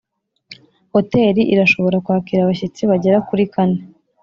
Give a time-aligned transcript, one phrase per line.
[0.93, 3.79] hoteli irashobora kwakira abashyitsi bagera kuri kane